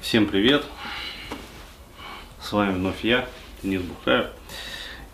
[0.00, 0.64] Всем привет!
[2.40, 3.26] С вами вновь я,
[3.62, 4.28] Денис Бухаев.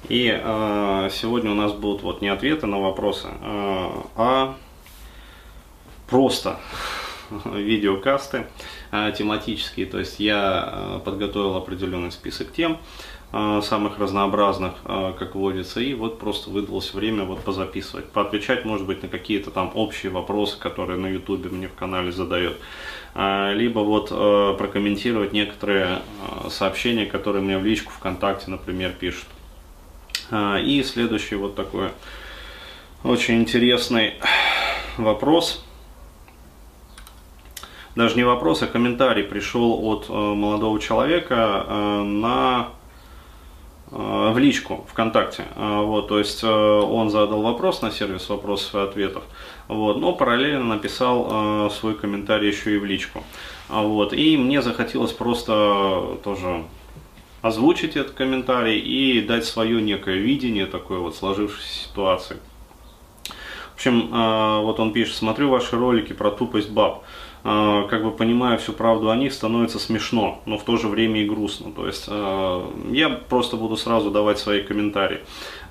[0.08, 4.56] И э, сегодня у нас будут вот не ответы на вопросы, э, а
[6.06, 6.60] просто
[7.54, 8.46] видеокасты
[8.92, 9.86] э, тематические.
[9.86, 12.78] То есть я э, подготовил определенный список тем,
[13.32, 19.02] э, самых разнообразных, как водится, и вот просто выдалось время вот позаписывать, поотвечать, может быть,
[19.02, 22.56] на какие-то там общие вопросы, которые на ютубе мне в канале задают,
[23.14, 26.00] либо вот прокомментировать некоторые
[26.48, 29.26] сообщения, которые мне в личку ВКонтакте, например, пишут.
[30.32, 31.90] И следующий вот такой
[33.04, 34.14] очень интересный
[34.96, 35.63] вопрос.
[37.94, 42.70] Даже не вопрос, а комментарий пришел от э, молодого человека э, на
[43.92, 45.44] э, в личку ВКонтакте.
[45.54, 49.22] Вот, то есть он задал вопрос на сервис вопросов и ответов,
[49.68, 53.22] вот, но параллельно написал свой комментарий еще и в личку.
[53.68, 56.64] А Вот, и мне захотелось просто тоже
[57.42, 62.38] озвучить этот комментарий и дать свое некое видение такой вот сложившейся ситуации.
[63.72, 64.08] В общем,
[64.62, 67.04] вот он пишет, смотрю ваши ролики про тупость баб.
[67.44, 71.20] Э, Как бы понимая всю правду о них, становится смешно, но в то же время
[71.22, 71.72] и грустно.
[71.72, 75.20] То есть э, я просто буду сразу давать свои комментарии.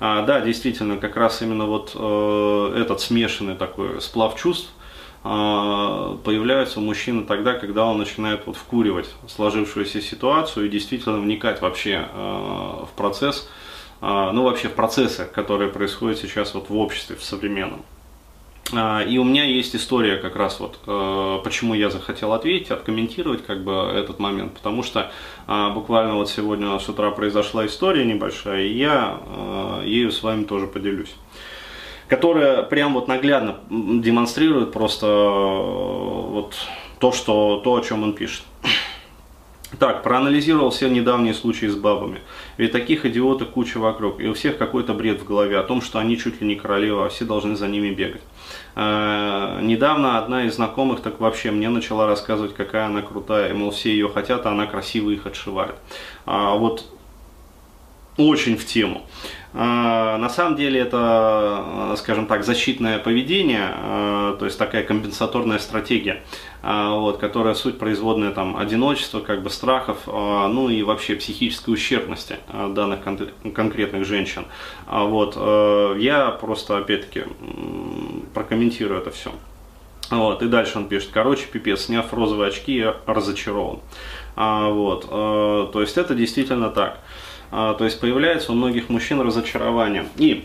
[0.00, 4.70] А, Да, действительно, как раз именно вот э, этот смешанный такой сплав чувств
[5.22, 12.06] появляется у мужчины тогда, когда он начинает вот вкуривать сложившуюся ситуацию и действительно вникать вообще
[12.14, 13.48] в процесс,
[14.02, 17.86] ну вообще в процессы, которые происходят сейчас вот в обществе, в современном.
[19.06, 23.62] И у меня есть история как раз вот, э, почему я захотел ответить, откомментировать как
[23.62, 25.12] бы этот момент, потому что
[25.46, 30.44] а, буквально вот сегодня с утра произошла история небольшая, и я э, ею с вами
[30.44, 31.14] тоже поделюсь
[32.08, 36.54] которая прям вот наглядно демонстрирует просто э, вот
[36.98, 38.42] то, что, то, о чем он пишет.
[39.78, 42.20] Так, проанализировал все недавние случаи с бабами.
[42.56, 44.20] Ведь таких идиотов куча вокруг.
[44.20, 47.06] И у всех какой-то бред в голове о том, что они чуть ли не королева,
[47.06, 48.22] а все должны за ними бегать.
[48.76, 53.50] Э, недавно одна из знакомых так вообще мне начала рассказывать, какая она крутая.
[53.50, 55.76] И, мол, все ее хотят, а она красиво их отшивает.
[56.26, 56.84] А, вот
[58.16, 59.02] очень в тему.
[59.56, 65.58] А, На самом деле это, э, скажем так, защитное поведение, э, то есть такая компенсаторная
[65.60, 66.22] стратегия,
[66.62, 71.74] а, вот, которая суть производная там одиночества, как бы страхов, а, ну и вообще психической
[71.74, 74.44] ущербности а, данных кон- конкретных женщин.
[74.86, 75.36] А, Вот,
[76.00, 77.22] я просто, опять-таки,
[78.32, 79.30] прокомментирую это все.
[80.10, 83.78] Вот, и дальше он пишет, короче, пипец, сняв розовые очки, я разочарован.
[84.36, 86.98] А, вот, то есть это действительно так.
[87.56, 90.08] А, то есть появляется у многих мужчин разочарование.
[90.16, 90.44] И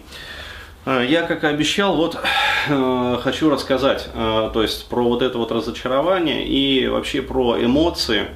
[0.85, 2.19] э, я, как и обещал, вот
[2.67, 8.27] э, хочу рассказать, э, то есть про вот это вот разочарование и вообще про эмоции,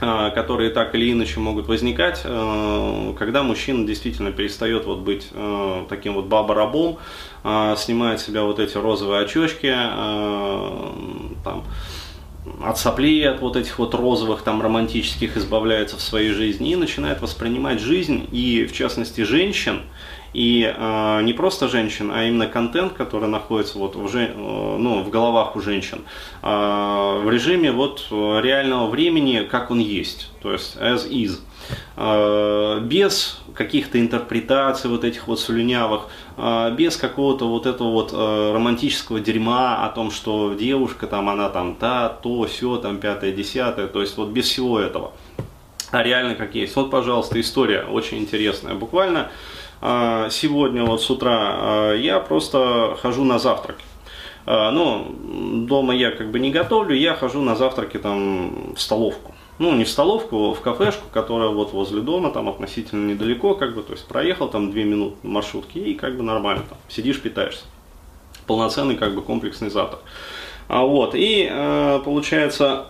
[0.00, 5.28] э, которые так или иначе могут возникать, когда мужчина действительно перестает вот быть
[5.88, 6.98] таким вот баба-рабом,
[7.76, 9.72] снимает с себя вот эти розовые очечки,
[11.44, 11.62] там,
[12.62, 17.20] от соплей, от вот этих вот розовых там романтических избавляется в своей жизни и начинает
[17.22, 18.28] воспринимать жизнь.
[18.32, 19.82] И в частности женщин
[20.34, 25.02] и э, не просто женщин, а именно контент, который находится вот в, жен- э, ну,
[25.02, 26.00] в головах у женщин,
[26.42, 31.38] э, в режиме вот э, реального времени, как он есть, то есть as is.
[31.96, 36.08] Э, без каких-то интерпретаций вот этих вот слюнявых,
[36.72, 42.08] без какого-то вот этого вот романтического дерьма о том, что девушка там, она там та,
[42.08, 45.12] то, все, там пятое, десятое, то есть вот без всего этого.
[45.92, 46.74] А реально как есть.
[46.74, 48.74] Вот, пожалуйста, история очень интересная.
[48.74, 49.30] Буквально
[50.30, 53.76] сегодня вот с утра э, я просто хожу на завтрак.
[54.46, 55.06] Э, Ну,
[55.66, 59.84] дома я как бы не готовлю, я хожу на завтраки там в столовку ну, не
[59.84, 64.06] в столовку, в кафешку, которая вот возле дома, там относительно недалеко, как бы, то есть
[64.06, 67.64] проехал там две минуты на маршрутке и как бы нормально там сидишь, питаешься.
[68.46, 70.02] Полноценный как бы комплексный завтрак.
[70.66, 72.86] А вот, и э, получается,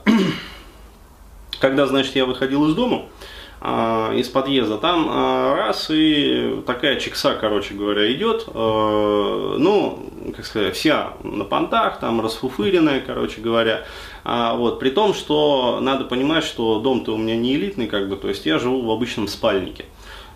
[1.61, 3.34] когда, значит, я выходил из дома, э,
[3.65, 10.77] из подъезда, там э, раз и такая чекса, короче говоря, идет, э, ну, как сказать,
[10.77, 13.85] вся на понтах, там расфуфыренная, короче говоря,
[14.23, 18.17] а, вот, при том, что надо понимать, что дом-то у меня не элитный, как бы,
[18.17, 19.87] то есть я живу в обычном спальнике.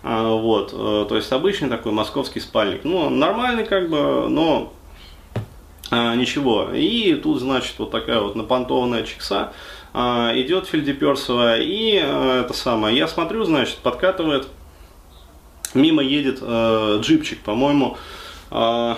[0.01, 2.83] А, вот, э, то есть обычный такой московский спальник.
[2.83, 4.73] Ну, нормальный, как бы, но
[5.91, 6.69] а, ничего.
[6.73, 9.53] И тут, значит, вот такая вот напонтованная чекса а,
[9.93, 14.47] идет Фельдеперсовая, и а, это самое, я смотрю, значит, подкатывает,
[15.73, 17.97] мимо едет а, джипчик, по-моему,
[18.51, 18.97] а,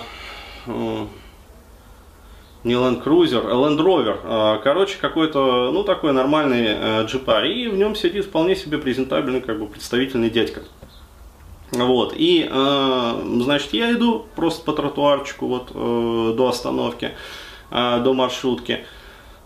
[2.64, 4.18] не Land Cruiser, а Land Rover.
[4.22, 7.44] А, короче, какой-то, ну, такой нормальный э, джипар.
[7.44, 10.62] И в нем сидит вполне себе презентабельный, как бы, представительный дядька.
[11.72, 17.12] Вот, и, э, значит, я иду просто по тротуарчику вот э, до остановки,
[17.70, 18.84] до маршрутки.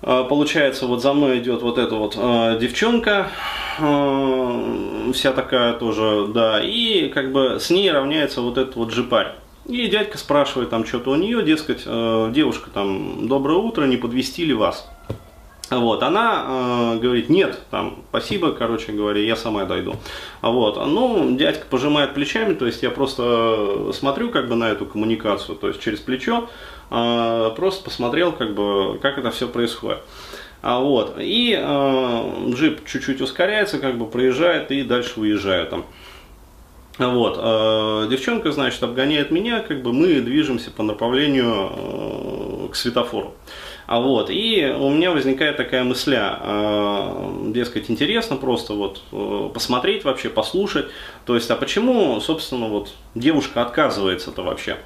[0.00, 2.14] Получается, вот за мной идет вот эта вот
[2.60, 3.28] девчонка,
[3.78, 9.34] вся такая тоже, да, и как бы с ней равняется вот этот вот джипарь.
[9.66, 14.44] И дядька спрашивает там что-то у нее, дескать, э, девушка там, доброе утро, не подвести
[14.44, 14.88] ли вас?
[15.68, 19.96] Вот, она э, говорит, нет, там, спасибо, короче говоря, я сама дойду.
[20.40, 25.56] Вот, ну, дядька пожимает плечами, то есть я просто смотрю как бы на эту коммуникацию,
[25.56, 26.48] то есть через плечо,
[26.90, 29.98] э, просто посмотрел как бы, как это все происходит.
[30.62, 35.84] А вот, и э, джип чуть-чуть ускоряется, как бы проезжает и дальше выезжает там.
[36.98, 43.34] Вот, э, девчонка, значит, обгоняет меня, как бы мы движемся по направлению э, к светофору.
[43.86, 50.04] А вот, и у меня возникает такая мысля, э, дескать, интересно просто вот э, посмотреть
[50.04, 50.86] вообще, послушать.
[51.24, 54.76] То есть, а почему, собственно, вот девушка отказывается-то вообще?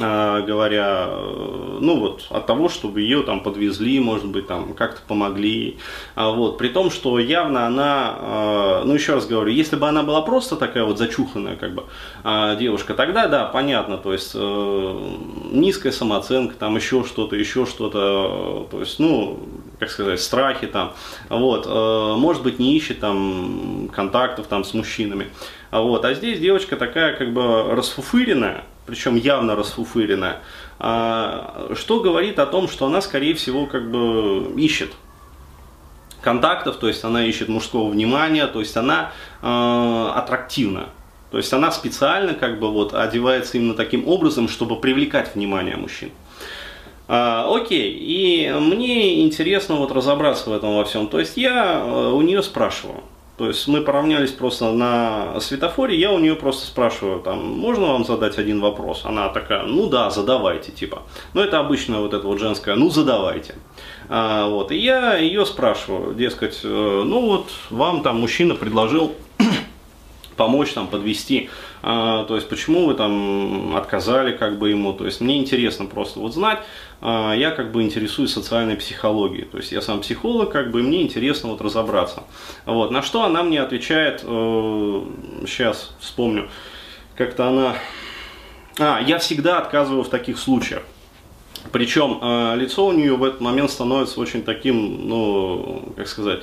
[0.00, 5.00] А, говоря, э, ну вот, от того, чтобы ее там подвезли, может быть, там как-то
[5.06, 5.78] помогли,
[6.14, 10.02] а вот, при том, что явно она, а, ну еще раз говорю, если бы она
[10.02, 11.84] была просто такая вот зачуханная, как бы,
[12.58, 15.16] девушка, тогда, да, понятно, то есть, э,
[15.50, 19.40] низкая самооценка, там еще что-то, еще что-то, то есть, ну,
[19.80, 20.92] как сказать, страхи там,
[21.28, 25.28] вот, э, может быть, не ищет там контактов там с мужчинами,
[25.72, 30.40] вот, а здесь девочка такая, как бы, расфуфыренная, причем явно расфуфыренная,
[30.78, 34.92] а, что говорит о том, что она, скорее всего, как бы ищет
[36.22, 39.12] контактов, то есть она ищет мужского внимания, то есть она
[39.42, 40.88] э, аттрактивна.
[41.30, 46.10] То есть она специально как бы вот одевается именно таким образом, чтобы привлекать внимание мужчин.
[47.06, 51.08] А, окей, и мне интересно вот разобраться в этом во всем.
[51.08, 53.02] То есть я э, у нее спрашиваю,
[53.38, 58.04] то есть мы поравнялись просто на светофоре, я у нее просто спрашиваю, там, можно вам
[58.04, 59.02] задать один вопрос?
[59.04, 61.02] Она такая, ну да, задавайте, типа.
[61.34, 63.54] Ну это обычно вот это вот женское, ну задавайте.
[64.08, 69.12] А, вот, и я ее спрашиваю, дескать, э, ну вот вам там мужчина предложил
[70.38, 71.50] помочь там подвести,
[71.82, 76.20] а, то есть почему вы там отказали как бы ему, то есть мне интересно просто
[76.20, 76.60] вот знать,
[77.02, 81.02] а, я как бы интересуюсь социальной психологией, то есть я сам психолог, как бы мне
[81.02, 82.22] интересно вот разобраться.
[82.64, 85.02] Вот, на что она мне отвечает, э,
[85.46, 86.48] сейчас вспомню,
[87.16, 87.74] как-то она,
[88.78, 90.82] а, я всегда отказываю в таких случаях.
[91.72, 96.40] Причем э, лицо у нее в этот момент становится очень таким, ну, как сказать,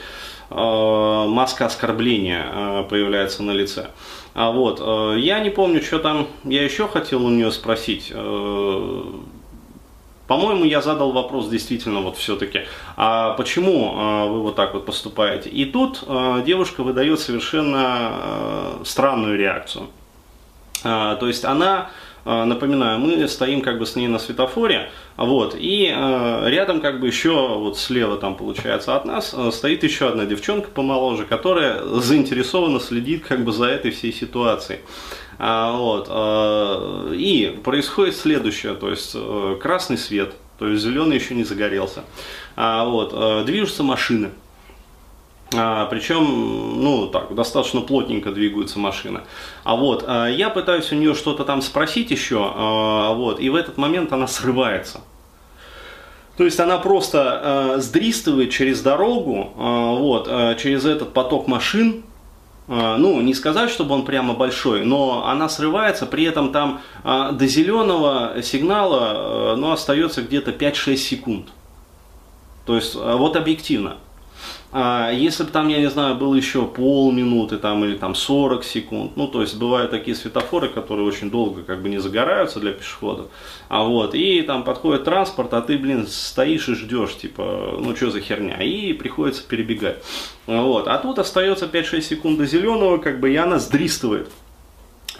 [0.50, 3.90] маска оскорбления э, появляется на лице.
[4.34, 8.12] А вот, э, я не помню, что там я еще хотел у нее спросить.
[8.14, 9.04] Э,
[10.28, 12.62] по-моему, я задал вопрос действительно вот все-таки,
[12.98, 15.50] а почему э, вы вот так вот поступаете?
[15.50, 19.88] И тут э, девушка выдает совершенно э, странную реакцию.
[20.84, 21.90] Э, то есть она
[22.26, 27.08] напоминаю, мы стоим как бы с ней на светофоре, вот, и э, рядом как бы
[27.08, 32.80] еще вот слева там получается от нас э, стоит еще одна девчонка помоложе, которая заинтересованно
[32.80, 34.80] следит как бы за этой всей ситуацией.
[35.38, 41.44] А, вот, и происходит следующее, то есть э, красный свет, то есть зеленый еще не
[41.44, 42.06] загорелся,
[42.56, 44.32] а, вот, э, движутся машины,
[45.54, 49.24] а, причем, ну, так, достаточно плотненько двигается машина.
[49.64, 53.56] А вот, а, я пытаюсь у нее что-то там спросить еще, а, вот, и в
[53.56, 55.02] этот момент она срывается.
[56.38, 62.04] То есть она просто а, сдристывает через дорогу, а, вот, а, через этот поток машин,
[62.68, 68.42] ну, не сказать, чтобы он прямо большой, но она срывается, при этом там до зеленого
[68.42, 71.50] сигнала, ну, остается где-то 5-6 секунд.
[72.66, 73.98] То есть, вот объективно.
[74.78, 79.16] А если бы там, я не знаю, было еще полминуты там, или там 40 секунд,
[79.16, 83.28] ну, то есть бывают такие светофоры, которые очень долго как бы не загораются для пешеходов,
[83.70, 88.12] а вот, и там подходит транспорт, а ты, блин, стоишь и ждешь, типа, ну, что
[88.12, 90.04] за херня, и приходится перебегать.
[90.46, 94.30] Вот, а тут остается 5-6 секунд до зеленого, как бы, и она сдристывает.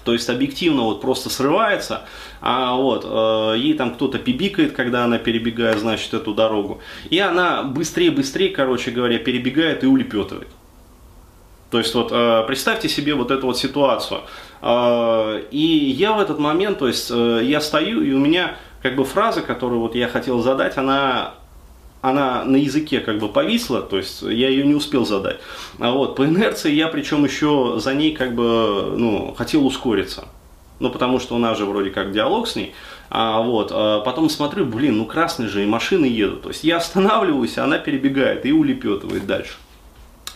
[0.04, 2.02] То есть объективно вот просто срывается,
[2.42, 6.82] а вот э, ей там кто-то пибикает, когда она перебегает, значит, эту дорогу.
[7.10, 10.48] И она быстрее-быстрее, короче говоря, перебегает и улепетывает.
[11.72, 14.22] То есть вот э, представьте себе вот эту вот ситуацию.
[14.62, 18.96] Э, и я в этот момент, то есть э, я стою, и у меня как
[18.96, 21.34] бы фраза, которую вот я хотел задать, она
[22.10, 25.40] она на языке как бы повисла, то есть я ее не успел задать.
[25.80, 30.26] А вот, по инерции я причем еще за ней как бы, ну, хотел ускориться.
[30.80, 32.74] Ну, потому что у нас же вроде как диалог с ней.
[33.10, 36.44] А, вот, а потом смотрю, блин, ну красный же, и машины едут.
[36.44, 39.54] То есть я останавливаюсь, а она перебегает и улепетывает дальше.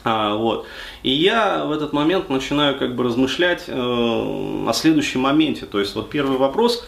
[0.03, 0.65] А, вот.
[1.03, 5.65] И я в этот момент начинаю как бы размышлять э, о следующем моменте.
[5.65, 6.87] То есть вот первый вопрос,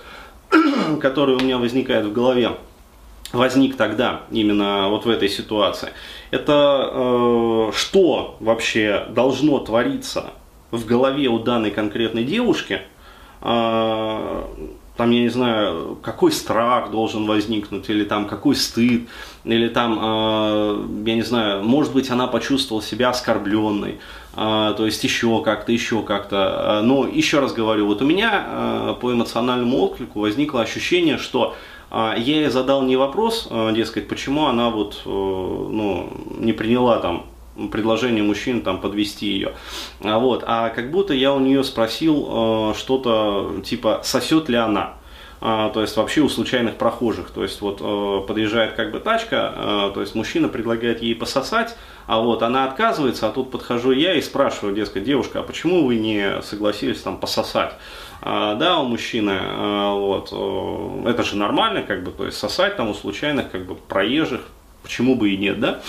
[1.01, 2.55] который у меня возникает в голове,
[3.31, 5.89] возник тогда, именно вот в этой ситуации,
[6.31, 10.31] это э, что вообще должно твориться
[10.71, 12.81] в голове у данной конкретной девушки,
[13.41, 14.43] э,
[14.97, 19.07] там, я не знаю, какой страх должен возникнуть, или там какой стыд,
[19.45, 23.99] или там, э, я не знаю, может быть, она почувствовала себя оскорбленной,
[24.35, 26.81] э, то есть еще как-то, еще как-то.
[26.83, 31.55] Но еще раз говорю, вот у меня э, по эмоциональному отклику возникло ощущение, что
[31.91, 37.25] я ей задал не вопрос, дескать, почему она вот, ну, не приняла там
[37.71, 39.53] предложение мужчин там подвести ее.
[40.01, 44.95] А, вот, а как будто я у нее спросил э, что-то типа сосет ли она.
[45.43, 47.31] А, то есть вообще у случайных прохожих.
[47.31, 51.75] То есть вот э, подъезжает как бы тачка, э, то есть мужчина предлагает ей пососать,
[52.07, 55.95] а вот она отказывается, а тут подхожу я и спрашиваю, дескать, девушка, а почему вы
[55.95, 57.73] не согласились там пососать?
[58.23, 60.27] А, да, у мужчины, а, вот,
[61.07, 64.41] это же нормально, как бы, то есть сосать там у случайных как бы проезжих,
[64.83, 65.81] почему бы и нет, да?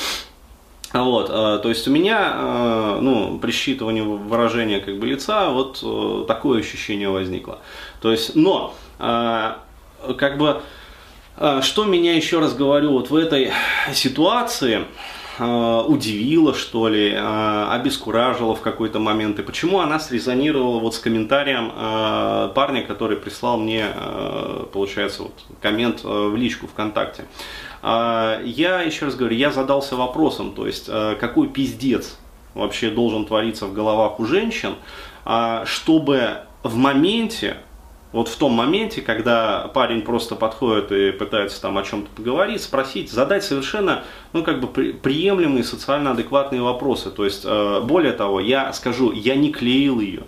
[0.94, 6.60] Вот, э, то есть у меня, ну, при считывании выражения как бы лица вот такое
[6.60, 7.60] ощущение возникло.
[8.02, 10.60] То есть, но, как бы,
[11.62, 13.52] что меня еще раз говорю, вот в этой
[13.94, 14.84] ситуации,
[15.38, 19.38] удивило, что ли, обескуражило в какой-то момент.
[19.38, 21.70] И почему она срезонировала вот с комментарием
[22.52, 23.86] парня, который прислал мне,
[24.72, 27.24] получается, вот, коммент в личку ВКонтакте.
[27.82, 32.16] Я, еще раз говорю, я задался вопросом, то есть какой пиздец
[32.54, 34.74] вообще должен твориться в головах у женщин,
[35.24, 37.56] а, чтобы в моменте,
[38.12, 43.10] вот в том моменте, когда парень просто подходит и пытается там о чем-то поговорить, спросить,
[43.10, 47.10] задать совершенно, ну, как бы приемлемые социально адекватные вопросы.
[47.10, 50.24] То есть, более того, я скажу, я не клеил ее.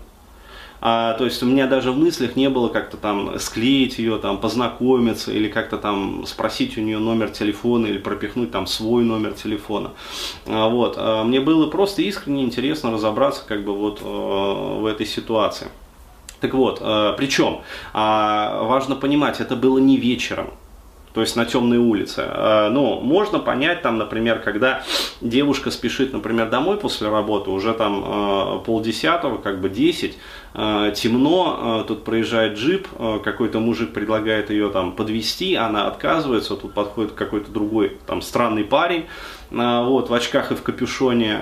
[0.87, 4.37] А, то есть у меня даже в мыслях не было как-то там склеить ее, там
[4.37, 9.93] познакомиться или как-то там спросить у нее номер телефона или пропихнуть там свой номер телефона.
[10.47, 10.97] А, вот.
[10.99, 15.69] А, мне было просто искренне интересно разобраться как бы вот а, в этой ситуации.
[16.45, 17.63] Так вот, а, причем
[17.95, 20.51] а, важно понимать, это было не вечером
[21.15, 22.25] то есть на темной улице.
[22.27, 24.83] А, ну, можно понять, там, например, когда
[25.21, 30.19] девушка спешит, например, домой после работы, уже там а, полдесятого, как бы десять,
[30.55, 32.87] темно, тут проезжает джип,
[33.25, 39.07] какой-то мужик предлагает ее там подвести, она отказывается, тут подходит какой-то другой там странный парень,
[39.51, 41.39] вот, в очках и в капюшоне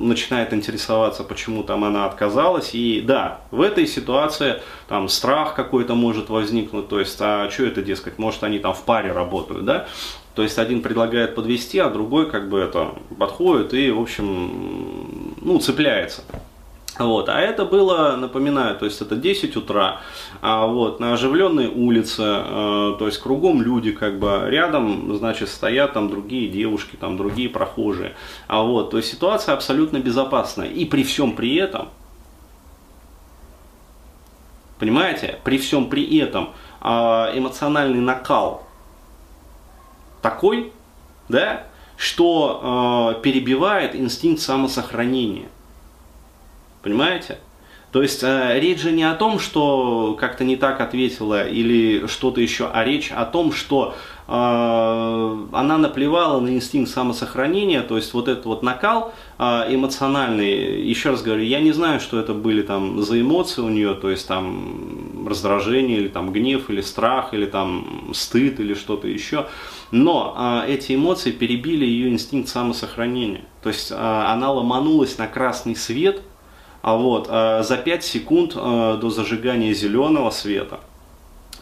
[0.00, 2.74] начинает интересоваться, почему там она отказалась.
[2.74, 7.82] И да, в этой ситуации там страх какой-то может возникнуть, то есть, а что это,
[7.82, 9.86] дескать, может они там в паре работают, да?
[10.34, 15.58] То есть один предлагает подвести, а другой как бы это подходит и, в общем, ну,
[15.60, 16.22] цепляется.
[16.98, 17.28] Вот.
[17.28, 20.00] А это было, напоминаю, то есть это 10 утра,
[20.42, 25.94] а вот, на оживленной улице, э, то есть кругом люди, как бы рядом, значит, стоят
[25.94, 28.14] там другие девушки, там другие прохожие.
[28.46, 30.68] А вот, то есть ситуация абсолютно безопасная.
[30.68, 31.88] И при всем при этом,
[34.78, 36.50] понимаете, при всем при этом
[36.82, 38.66] э, эмоциональный накал
[40.20, 40.72] такой,
[41.28, 41.64] да,
[41.96, 45.48] что э, перебивает инстинкт самосохранения.
[46.82, 47.38] Понимаете?
[47.92, 52.40] То есть э, речь же не о том, что как-то не так ответила или что-то
[52.40, 53.94] еще, а речь о том, что
[54.26, 61.10] э, она наплевала на инстинкт самосохранения, то есть вот этот вот накал э, эмоциональный, еще
[61.10, 64.26] раз говорю, я не знаю, что это были там за эмоции у нее, то есть
[64.26, 69.48] там раздражение или там гнев или страх или там стыд или что-то еще,
[69.90, 75.76] но э, эти эмоции перебили ее инстинкт самосохранения, то есть э, она ломанулась на красный
[75.76, 76.22] свет–
[76.82, 80.80] а вот, э, за 5 секунд э, до зажигания зеленого света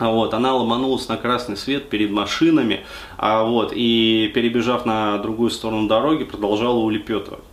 [0.01, 2.81] а вот, она ломанулась на красный свет перед машинами,
[3.19, 7.45] а вот, и перебежав на другую сторону дороги, продолжала улепетывать.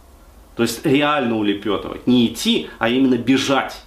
[0.56, 2.08] То есть реально улепетывать.
[2.08, 3.84] Не идти, а именно бежать.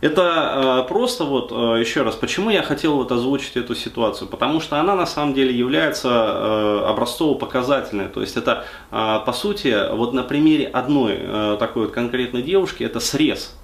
[0.00, 4.28] Это э, просто вот, э, еще раз, почему я хотел вот озвучить эту ситуацию?
[4.28, 8.08] Потому что она на самом деле является э, образцово-показательной.
[8.08, 12.82] То есть это, э, по сути, вот на примере одной э, такой вот конкретной девушки,
[12.82, 13.54] это срез.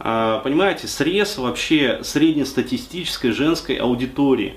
[0.00, 4.54] Э, понимаете, срез вообще среднестатистической женской аудитории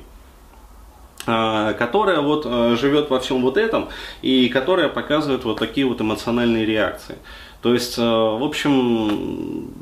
[1.27, 3.89] э, которая вот э, живет во всем вот этом
[4.21, 7.17] и которая показывает вот такие вот эмоциональные реакции.
[7.61, 9.73] То есть, в общем,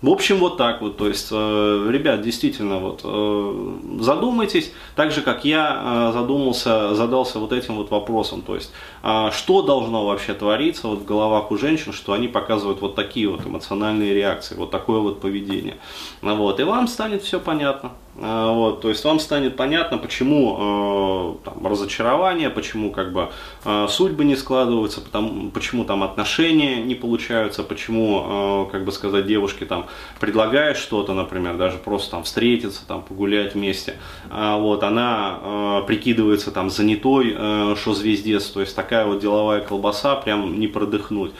[0.00, 0.96] В общем, вот так вот.
[0.96, 7.40] То есть, э, ребят, действительно, вот э, задумайтесь, так же, как я э, задумался, задался
[7.40, 8.42] вот этим вот вопросом.
[8.42, 8.70] То есть,
[9.02, 13.28] э, что должно вообще твориться вот в головах у женщин, что они показывают вот такие
[13.28, 15.78] вот эмоциональные реакции, вот такое вот поведение.
[16.22, 17.90] Вот, и вам станет все понятно.
[18.20, 23.28] Э, вот, то есть вам станет понятно, почему э, там, разочарование, почему как бы
[23.64, 29.26] э, судьбы не складываются, потому, почему там отношения не получаются, почему, э, как бы сказать,
[29.26, 29.86] девушки там
[30.20, 33.96] предлагают что-то, например, даже просто там встретиться, там погулять вместе,
[34.30, 39.60] а вот она э, прикидывается там занятой, э, что звездец, то есть такая вот деловая
[39.60, 41.32] колбаса, прям не продыхнуть.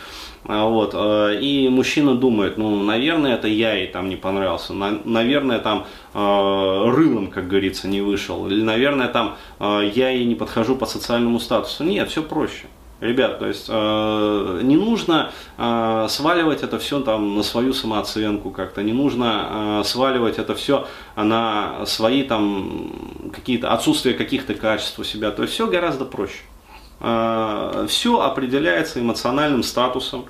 [0.45, 5.59] А, вот, э, и мужчина думает, ну, наверное, это я ей там не понравился, наверное,
[5.59, 10.87] там э, рылом, как говорится, не вышел, или, наверное, там я ей не подхожу по
[10.87, 11.85] социальному статусу.
[11.85, 12.67] Нет, все проще.
[13.01, 18.83] Ребят, то есть э, не нужно э, сваливать это все там на свою самооценку как-то,
[18.83, 25.31] не нужно э, сваливать это все на свои там какие-то отсутствие каких-то качеств у себя.
[25.31, 26.41] То есть все гораздо проще.
[27.01, 30.27] Э, все определяется эмоциональным статусом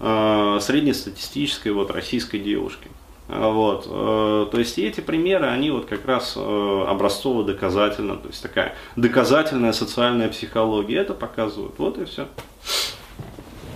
[0.00, 2.88] э, среднестатистической вот российской девушки.
[3.28, 3.84] Э, вот.
[3.84, 10.98] То есть эти примеры, они вот как раз образцово-доказательно, то есть такая доказательная социальная психология,
[10.98, 11.74] это показывают.
[11.78, 12.28] Вот и все.